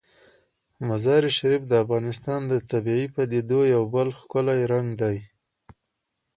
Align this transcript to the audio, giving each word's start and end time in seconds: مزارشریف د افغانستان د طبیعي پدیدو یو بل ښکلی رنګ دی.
مزارشریف 0.87 1.61
د 1.67 1.73
افغانستان 1.83 2.39
د 2.47 2.53
طبیعي 2.71 3.05
پدیدو 3.15 3.59
یو 3.75 3.83
بل 3.93 4.07
ښکلی 4.19 4.61
رنګ 4.71 4.87
دی. 5.01 5.17